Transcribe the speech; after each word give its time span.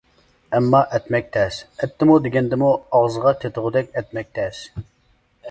ئەمما، 0.59 0.79
ئەتمەك 0.97 1.27
تەس، 1.35 1.59
ئەتتىمۇ 1.83 2.15
دېگەندىمۇ 2.29 2.71
ئاغىزغا 2.79 3.35
تېتىغۇدەك 3.45 3.95
ئەتمەك 4.01 4.35
تەس. 4.41 4.65